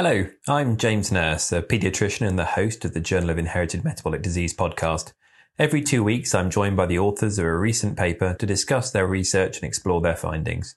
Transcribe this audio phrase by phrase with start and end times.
[0.00, 4.22] Hello, I'm James Nurse, a paediatrician and the host of the Journal of Inherited Metabolic
[4.22, 5.12] Disease podcast.
[5.58, 9.08] Every two weeks, I'm joined by the authors of a recent paper to discuss their
[9.08, 10.76] research and explore their findings.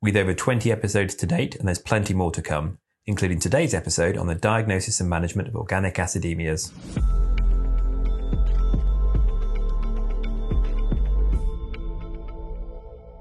[0.00, 4.16] With over 20 episodes to date, and there's plenty more to come, including today's episode
[4.16, 6.72] on the diagnosis and management of organic acidemias.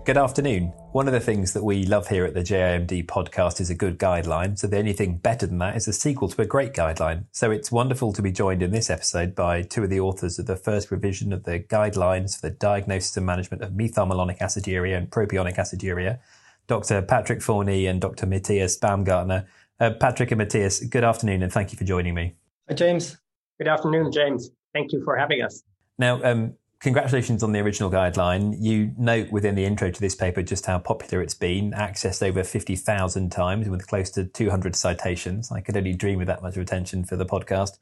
[0.03, 0.73] Good afternoon.
[0.93, 3.99] One of the things that we love here at the JIMD podcast is a good
[3.99, 4.57] guideline.
[4.57, 7.25] So the only thing better than that is a sequel to a great guideline.
[7.31, 10.47] So it's wonderful to be joined in this episode by two of the authors of
[10.47, 15.11] the first revision of the guidelines for the diagnosis and management of methylmalonic aciduria and
[15.11, 16.17] propionic aciduria,
[16.65, 17.03] Dr.
[17.03, 18.25] Patrick Forny and Dr.
[18.25, 19.45] Matthias Baumgartner.
[19.79, 22.33] Uh, Patrick and Matthias, good afternoon and thank you for joining me.
[22.67, 23.17] Hi, James.
[23.59, 24.49] Good afternoon, James.
[24.73, 25.61] Thank you for having us.
[25.99, 28.55] Now, um, congratulations on the original guideline.
[28.59, 32.43] You note within the intro to this paper just how popular it's been, accessed over
[32.43, 35.51] 50,000 times with close to 200 citations.
[35.51, 37.77] I could only dream of that much attention for the podcast.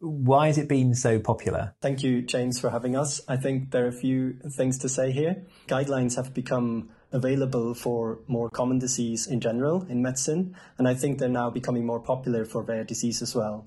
[0.00, 1.74] Why has it been so popular?
[1.82, 3.20] Thank you, James, for having us.
[3.28, 5.44] I think there are a few things to say here.
[5.68, 11.18] Guidelines have become available for more common disease in general in medicine, and I think
[11.18, 13.66] they're now becoming more popular for rare disease as well.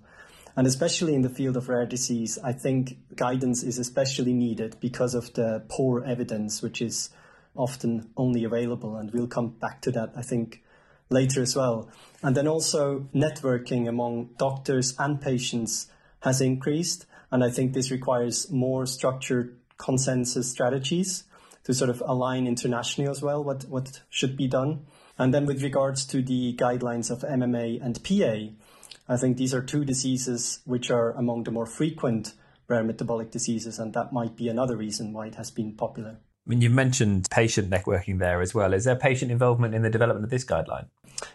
[0.55, 5.15] And especially in the field of rare disease, I think guidance is especially needed because
[5.15, 7.09] of the poor evidence, which is
[7.55, 8.95] often only available.
[8.95, 10.63] And we'll come back to that, I think,
[11.09, 11.89] later as well.
[12.21, 15.87] And then also networking among doctors and patients
[16.21, 17.05] has increased.
[17.31, 21.23] And I think this requires more structured consensus strategies
[21.63, 24.85] to sort of align internationally as well what, what should be done.
[25.17, 28.62] And then with regards to the guidelines of MMA and PA,
[29.07, 32.33] I think these are two diseases which are among the more frequent
[32.67, 36.17] rare metabolic diseases, and that might be another reason why it has been popular.
[36.45, 38.73] I mean, you mentioned patient networking there as well.
[38.73, 40.87] Is there patient involvement in the development of this guideline?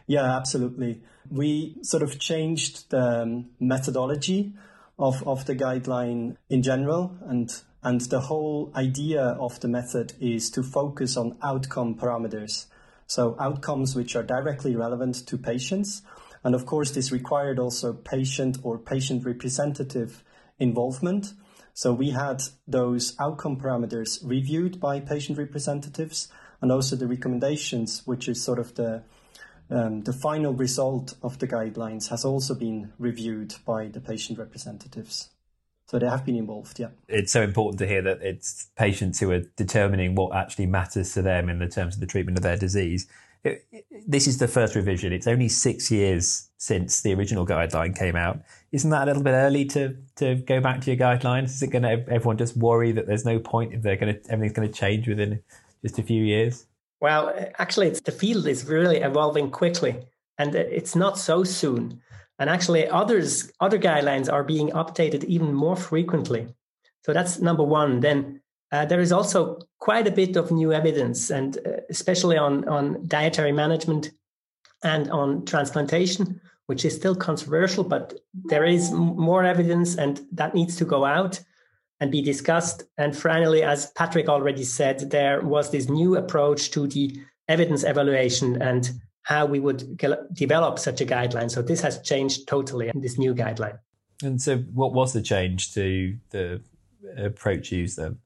[0.07, 1.03] Yeah, absolutely.
[1.31, 4.53] We sort of changed the um, methodology
[4.99, 7.51] of, of the guideline in general, and
[7.83, 12.67] and the whole idea of the method is to focus on outcome parameters.
[13.07, 16.03] So outcomes which are directly relevant to patients
[16.45, 20.23] and of course, this required also patient or patient representative
[20.59, 21.33] involvement.
[21.75, 26.29] So we had those outcome parameters reviewed by patient representatives
[26.61, 29.03] and also the recommendations, which is sort of the
[29.71, 35.29] um, the final result of the guidelines has also been reviewed by the patient representatives.
[35.89, 36.89] So they have been involved, yeah.
[37.09, 41.23] It's so important to hear that it's patients who are determining what actually matters to
[41.23, 43.09] them in the terms of the treatment of their disease
[44.07, 45.13] this is the first revision.
[45.13, 48.41] It's only six years since the original guideline came out.
[48.73, 51.45] Isn't that a little bit early to to go back to your guidelines?
[51.45, 54.31] Is it going to everyone just worry that there's no point if they're going to
[54.31, 55.41] everything's going to change within
[55.83, 56.67] just a few years?
[57.01, 59.97] Well, actually, the field is really evolving quickly,
[60.37, 62.03] and it's not so soon.
[62.39, 66.49] And actually, others other guidelines are being updated even more frequently.
[67.05, 68.01] So that's number one.
[68.01, 68.41] Then
[68.71, 73.07] uh, there is also quite a bit of new evidence, and uh, especially on, on
[73.07, 74.11] dietary management
[74.85, 80.77] and on transplantation, which is still controversial, but there is more evidence, and that needs
[80.77, 81.41] to go out
[82.01, 82.85] and be discussed.
[82.97, 87.19] And finally, as Patrick already said, there was this new approach to the
[87.49, 88.91] evidence evaluation and
[89.29, 89.99] how we would
[90.33, 91.51] develop such a guideline.
[91.51, 93.79] So this has changed totally in this new guideline.
[94.23, 96.63] And so, what was the change to the
[97.15, 98.21] approach used then?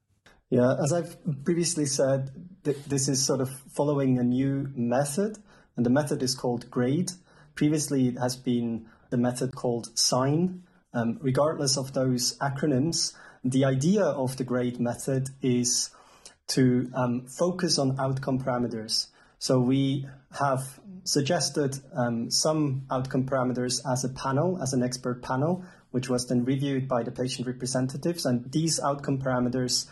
[0.49, 2.31] Yeah, as I've previously said,
[2.63, 5.39] th- this is sort of following a new method,
[5.75, 7.11] and the method is called GRADE.
[7.53, 10.61] Previously, it has been the method called SIGN.
[10.93, 13.13] Um, regardless of those acronyms,
[13.43, 15.89] the idea of the GRADE method is
[16.47, 19.07] to um, focus on outcome parameters.
[19.43, 20.07] So we
[20.39, 26.29] have suggested um, some outcome parameters as a panel, as an expert panel, which was
[26.29, 28.25] then reviewed by the patient representatives.
[28.25, 29.89] And these outcome parameters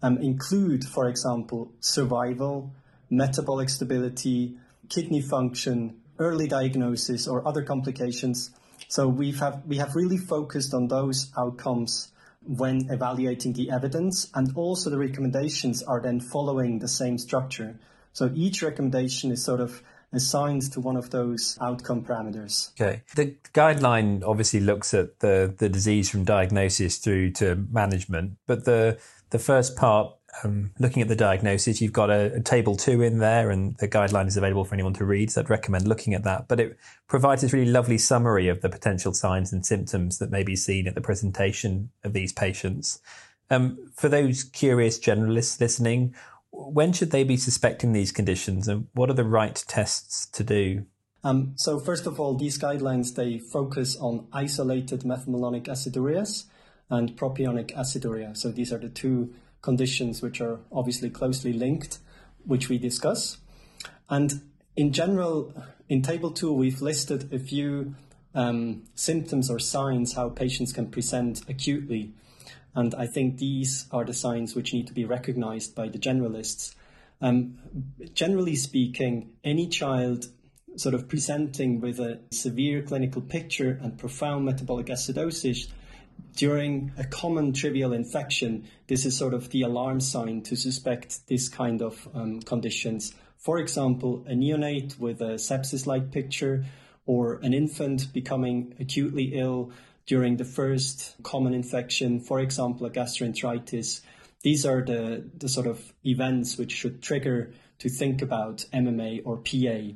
[0.00, 2.72] um, include, for example, survival,
[3.10, 4.56] metabolic stability,
[4.88, 8.50] kidney function, early diagnosis, or other complications.
[8.88, 12.12] So we have we have really focused on those outcomes
[12.46, 17.78] when evaluating the evidence, and also the recommendations are then following the same structure.
[18.16, 22.70] So each recommendation is sort of assigned to one of those outcome parameters.
[22.80, 23.02] Okay.
[23.14, 28.98] The guideline obviously looks at the, the disease from diagnosis through to management, but the
[29.30, 33.18] the first part, um, looking at the diagnosis, you've got a, a, table two in
[33.18, 35.30] there, and the guideline is available for anyone to read.
[35.30, 36.48] So I'd recommend looking at that.
[36.48, 36.78] But it
[37.08, 40.86] provides this really lovely summary of the potential signs and symptoms that may be seen
[40.86, 42.98] at the presentation of these patients.
[43.50, 46.14] Um, for those curious generalists listening,
[46.50, 50.86] when should they be suspecting these conditions, and what are the right tests to do?
[51.24, 56.44] Um, so first of all, these guidelines, they focus on isolated methylmalonic acidurias
[56.88, 58.36] and propionic aciduria.
[58.36, 61.98] So these are the two conditions which are obviously closely linked,
[62.44, 63.38] which we discuss.
[64.08, 64.42] And
[64.76, 65.52] in general,
[65.88, 67.96] in table two, we've listed a few
[68.34, 72.12] um, symptoms or signs how patients can present acutely.
[72.76, 76.74] And I think these are the signs which need to be recognized by the generalists.
[77.22, 77.56] Um,
[78.12, 80.26] generally speaking, any child
[80.76, 85.68] sort of presenting with a severe clinical picture and profound metabolic acidosis
[86.36, 91.48] during a common trivial infection, this is sort of the alarm sign to suspect this
[91.48, 93.14] kind of um, conditions.
[93.38, 96.66] For example, a neonate with a sepsis like picture
[97.06, 99.72] or an infant becoming acutely ill
[100.06, 104.00] during the first common infection, for example, a gastroenteritis.
[104.42, 109.38] These are the, the sort of events which should trigger to think about MMA or
[109.38, 109.94] PA.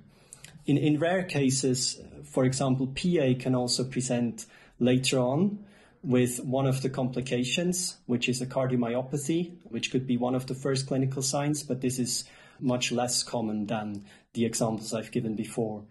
[0.66, 4.46] In, in rare cases, for example, PA can also present
[4.78, 5.64] later on
[6.02, 10.54] with one of the complications, which is a cardiomyopathy, which could be one of the
[10.54, 12.24] first clinical signs, but this is
[12.58, 15.84] much less common than the examples I've given before.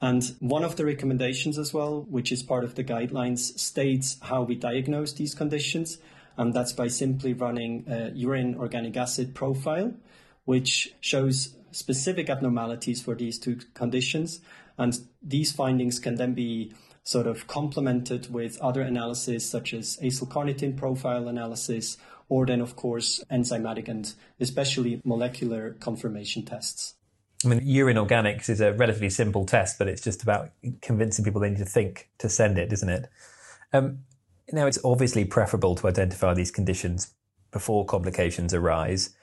[0.00, 4.42] And one of the recommendations as well, which is part of the guidelines, states how
[4.42, 5.98] we diagnose these conditions.
[6.36, 9.94] And that's by simply running a urine organic acid profile,
[10.44, 14.40] which shows specific abnormalities for these two conditions.
[14.76, 16.72] And these findings can then be
[17.04, 21.98] sort of complemented with other analysis such as acylcarnitine profile analysis,
[22.28, 26.94] or then, of course, enzymatic and especially molecular confirmation tests.
[27.44, 30.50] I mean, urine organics is a relatively simple test, but it's just about
[30.80, 33.08] convincing people they need to think to send it, isn't it?
[33.72, 34.00] Um,
[34.52, 37.14] now, it's obviously preferable to identify these conditions
[37.50, 39.14] before complications arise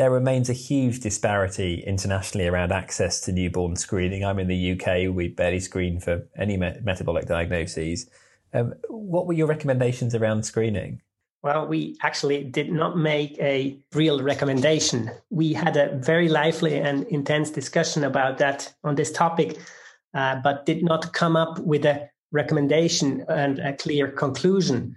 [0.00, 4.24] there remains a huge disparity internationally around access to newborn screening.
[4.24, 8.08] I'm in the UK, we barely screen for any metabolic diagnoses.
[8.54, 11.02] Um, what were your recommendations around screening?
[11.42, 15.10] Well, we actually did not make a real recommendation.
[15.30, 19.58] We had a very lively and intense discussion about that on this topic,
[20.12, 24.96] uh, but did not come up with a recommendation and a clear conclusion.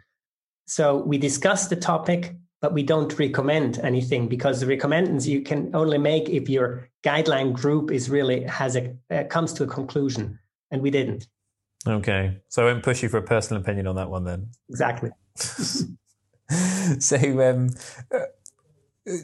[0.65, 5.73] So we discussed the topic, but we don't recommend anything because the recommendations you can
[5.73, 10.39] only make if your guideline group is really has a uh, comes to a conclusion,
[10.71, 11.27] and we didn't.
[11.87, 14.49] Okay, so I won't push you for a personal opinion on that one then.
[14.69, 15.11] Exactly.
[16.99, 17.17] so,
[17.49, 17.69] um,
[18.13, 18.19] uh,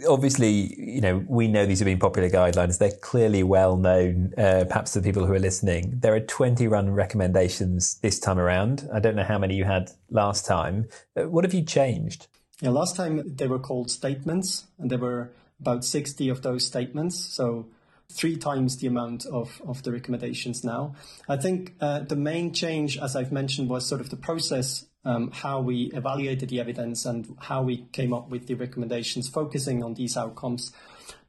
[0.07, 2.77] obviously, you know, we know these have been popular guidelines.
[2.77, 5.99] They're clearly well known, uh, perhaps to the people who are listening.
[5.99, 8.87] There are 20 run recommendations this time around.
[8.93, 10.87] I don't know how many you had last time.
[11.15, 12.27] Uh, what have you changed?
[12.61, 17.17] Yeah, last time they were called statements, and there were about 60 of those statements.
[17.17, 17.67] So
[18.11, 20.95] three times the amount of, of the recommendations now.
[21.27, 25.31] I think uh, the main change, as I've mentioned, was sort of the process, um,
[25.31, 29.93] how we evaluated the evidence and how we came up with the recommendations, focusing on
[29.93, 30.71] these outcomes.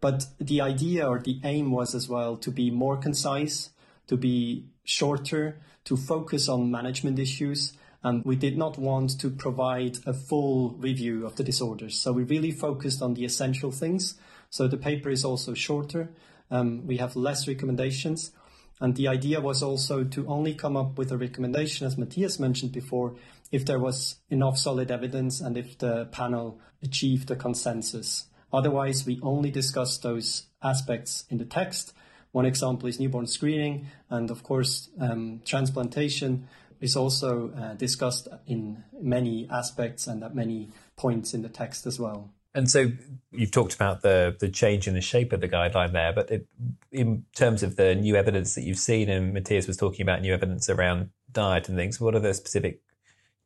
[0.00, 3.70] But the idea or the aim was as well to be more concise,
[4.08, 9.98] to be shorter, to focus on management issues and we did not want to provide
[10.06, 12.00] a full review of the disorders.
[12.00, 14.14] So we really focused on the essential things.
[14.48, 16.10] So the paper is also shorter.
[16.50, 18.32] Um, we have less recommendations.
[18.80, 22.72] And the idea was also to only come up with a recommendation, as Matthias mentioned
[22.72, 23.14] before,
[23.52, 28.26] if there was enough solid evidence and if the panel achieved a consensus.
[28.52, 31.92] Otherwise, we only discuss those aspects in the text.
[32.32, 36.48] One example is newborn screening and, of course, um, transplantation
[36.80, 42.00] is also uh, discussed in many aspects and at many points in the text as
[42.00, 42.30] well.
[42.54, 42.90] And so
[43.30, 46.46] you've talked about the the change in the shape of the guideline there, but it,
[46.90, 50.34] in terms of the new evidence that you've seen, and Matthias was talking about new
[50.34, 52.00] evidence around diet and things.
[52.00, 52.80] What are the specific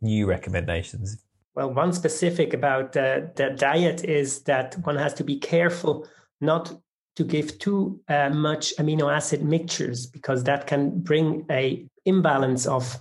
[0.01, 1.23] new recommendations?
[1.55, 6.09] Well, one specific about the, diet is that one has to be careful
[6.41, 6.75] not
[7.17, 13.01] to give too uh, much amino acid mixtures because that can bring a imbalance of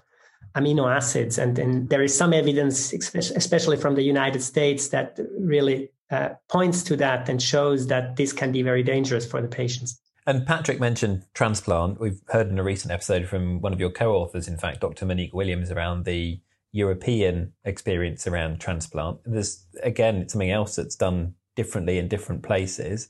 [0.55, 1.39] amino acids.
[1.39, 6.83] And, and there is some evidence, especially from the United States, that really uh, points
[6.83, 9.99] to that and shows that this can be very dangerous for the patients.
[10.25, 11.99] And Patrick mentioned transplant.
[11.99, 15.05] We've heard in a recent episode from one of your co authors, in fact, Dr.
[15.05, 16.39] Monique Williams, around the
[16.71, 19.19] European experience around transplant.
[19.25, 23.09] There's, again, something else that's done differently in different places.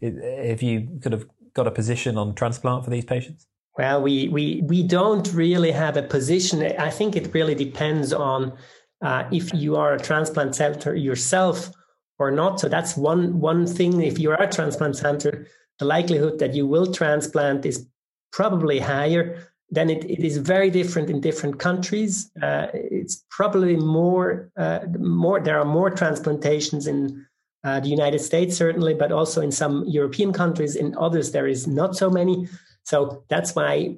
[0.00, 3.46] Have you kind of got a position on transplant for these patients?
[3.76, 6.62] Well, we, we, we don't really have a position.
[6.78, 8.56] I think it really depends on
[9.02, 11.70] uh, if you are a transplant center yourself
[12.18, 12.60] or not.
[12.60, 14.00] So that's one, one thing.
[14.02, 15.46] If you are a transplant center,
[15.78, 17.86] the likelihood that you will transplant is
[18.32, 19.48] probably higher.
[19.70, 22.30] Then it, it is very different in different countries.
[22.40, 25.40] Uh, it's probably more, uh, more.
[25.40, 27.26] There are more transplantations in
[27.64, 30.76] uh, the United States, certainly, but also in some European countries.
[30.76, 32.48] In others, there is not so many.
[32.84, 33.96] So that's why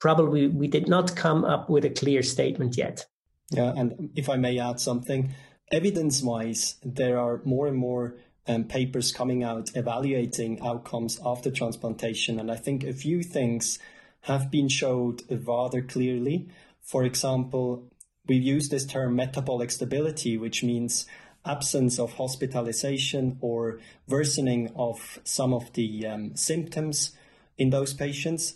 [0.00, 3.06] probably we did not come up with a clear statement yet.
[3.50, 5.30] Yeah, and if I may add something,
[5.70, 8.16] evidence wise, there are more and more
[8.46, 12.38] um, papers coming out evaluating outcomes after transplantation.
[12.38, 13.78] And I think a few things
[14.22, 16.48] have been showed rather clearly.
[16.82, 17.90] For example,
[18.26, 21.06] we've used this term metabolic stability, which means
[21.46, 27.12] absence of hospitalization or worsening of some of the um, symptoms
[27.58, 28.54] in those patients.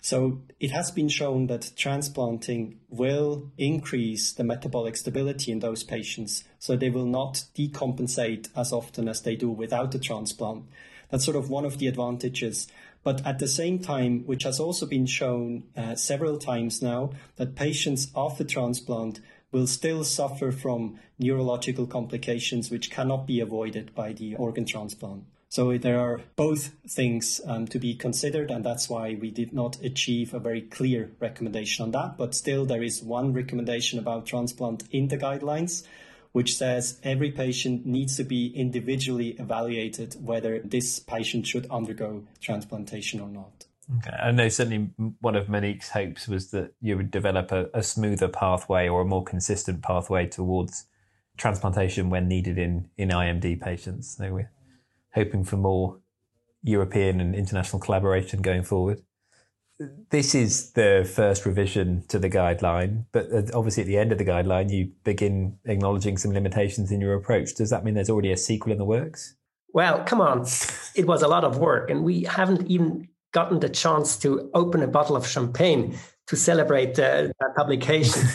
[0.00, 6.44] So it has been shown that transplanting will increase the metabolic stability in those patients.
[6.58, 10.64] So they will not decompensate as often as they do without the transplant.
[11.10, 12.68] That's sort of one of the advantages.
[13.02, 17.56] But at the same time, which has also been shown uh, several times now, that
[17.56, 19.20] patients after transplant
[19.52, 25.24] will still suffer from neurological complications which cannot be avoided by the organ transplant.
[25.50, 29.82] So there are both things um, to be considered, and that's why we did not
[29.82, 32.16] achieve a very clear recommendation on that.
[32.16, 35.84] But still, there is one recommendation about transplant in the guidelines,
[36.30, 43.20] which says every patient needs to be individually evaluated whether this patient should undergo transplantation
[43.20, 43.66] or not.
[43.98, 44.16] Okay.
[44.22, 44.90] I know certainly
[45.20, 49.04] one of Monique's hopes was that you would develop a, a smoother pathway or a
[49.04, 50.86] more consistent pathway towards
[51.36, 54.16] transplantation when needed in, in IMD patients.
[54.16, 54.50] So we're
[55.14, 55.98] hoping for more
[56.62, 59.02] European and international collaboration going forward.
[60.10, 64.26] This is the first revision to the guideline, but obviously at the end of the
[64.26, 67.54] guideline, you begin acknowledging some limitations in your approach.
[67.54, 69.36] Does that mean there's already a sequel in the works?
[69.72, 70.46] Well, come on.
[70.94, 74.82] It was a lot of work, and we haven't even gotten the chance to open
[74.82, 78.28] a bottle of champagne to celebrate uh, that publication.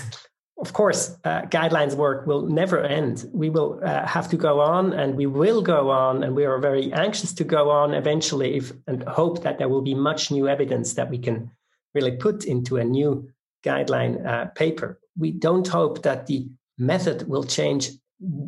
[0.66, 3.30] Of course, uh, guidelines work will never end.
[3.32, 6.58] We will uh, have to go on and we will go on, and we are
[6.58, 10.48] very anxious to go on eventually if, and hope that there will be much new
[10.48, 11.52] evidence that we can
[11.94, 13.30] really put into a new
[13.64, 15.00] guideline uh, paper.
[15.16, 16.48] We don't hope that the
[16.80, 17.92] method will change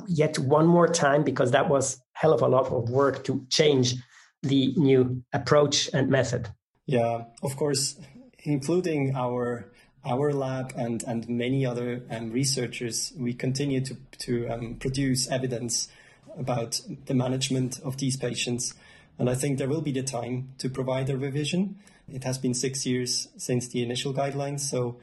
[0.08, 3.94] yet one more time because that was hell of a lot of work to change
[4.42, 6.50] the new approach and method.
[6.88, 8.00] Yeah, of course,
[8.44, 9.72] including our
[10.08, 15.90] our lab and, and many other um, researchers, we continue to, to um, produce evidence
[16.38, 18.74] about the management of these patients.
[19.20, 21.78] And I think there will be the time to provide a revision.
[22.12, 24.98] It has been six years since the initial guidelines, so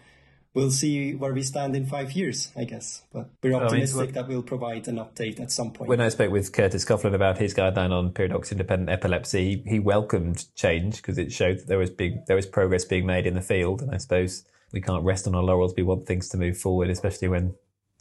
[0.55, 3.03] we'll see where we stand in five years, I guess.
[3.13, 5.89] But we're optimistic I mean, that we'll provide an update at some point.
[5.89, 9.79] When I spoke with Curtis Coughlin about his guideline on pyridoxine dependent epilepsy, he, he
[9.81, 13.35] welcomed change because it showed that there was big there was progress being made in
[13.35, 15.75] the field, and I suppose we can't rest on our laurels.
[15.77, 17.55] We want things to move forward, especially when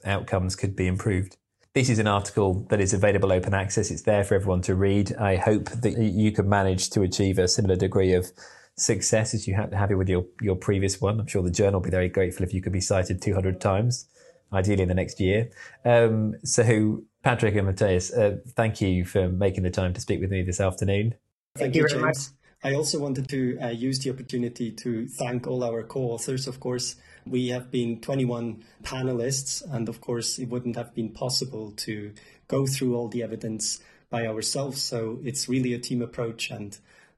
[0.03, 1.38] outcomes could be improved.
[1.74, 3.89] This is an article that is available open access.
[3.89, 5.15] It's there for everyone to read.
[5.15, 8.32] I hope that you can manage to achieve a similar degree of
[8.75, 11.20] success as you had with your, your previous one.
[11.20, 14.08] I'm sure the journal will be very grateful if you could be cited 200 times,
[14.51, 15.50] ideally in the next year.
[15.86, 20.30] Um, so, Patrick and Matthias, uh, thank you for making the time to speak with
[20.30, 21.15] me this afternoon.
[21.56, 22.18] Thank, thank you very much.
[22.63, 26.48] I also wanted to uh, use the opportunity to thank all our co-authors.
[26.48, 31.72] Of course, we have been 21 panelists, and of course, it wouldn't have been possible
[31.77, 32.13] to
[32.48, 34.82] go through all the evidence by ourselves.
[34.82, 36.77] So it's really a team approach, and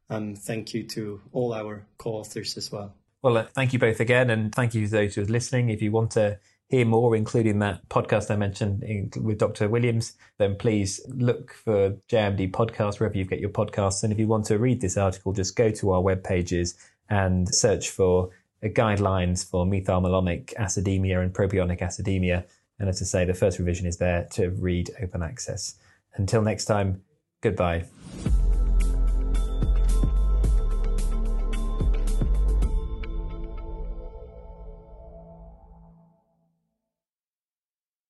[0.09, 2.95] um, thank you to all our co-authors as well.
[3.21, 5.69] Well, uh, thank you both again, and thank you to those who are listening.
[5.69, 9.69] If you want to hear more, including that podcast I mentioned in, with Dr.
[9.69, 14.03] Williams, then please look for JIMD podcast wherever you get your podcasts.
[14.03, 16.75] And if you want to read this article, just go to our web pages
[17.10, 18.29] and search for
[18.63, 22.45] guidelines for methylmalonic acidemia and propionic acidemia.
[22.79, 25.75] And as I say, the first revision is there to read open access.
[26.15, 27.03] Until next time,
[27.41, 27.86] goodbye.